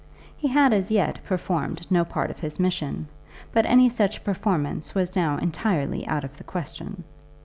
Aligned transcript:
He 0.35 0.47
had 0.47 0.73
as 0.73 0.89
yet 0.89 1.23
performed 1.23 1.85
no 1.91 2.03
part 2.03 2.31
of 2.31 2.39
his 2.39 2.59
mission, 2.59 3.07
but 3.51 3.67
any 3.67 3.87
such 3.87 4.23
performance 4.23 4.95
was 4.95 5.15
now 5.15 5.37
entirely 5.37 6.07
out 6.07 6.23
of 6.23 6.37
the 6.37 6.43
question. 6.43 7.03